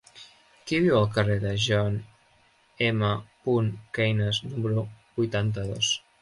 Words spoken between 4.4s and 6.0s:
número vuitanta-dos?